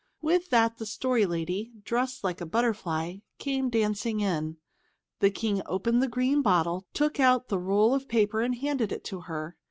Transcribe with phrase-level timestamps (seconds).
[0.19, 4.57] With that the Story Lady, dressed like a butterfly, came dancing in.
[5.19, 9.03] The King opened the green bottle, took out the roll of paper and handed it
[9.03, 9.57] to her.